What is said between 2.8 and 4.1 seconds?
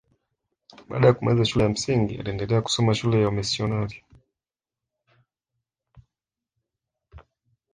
shule ya wamisionari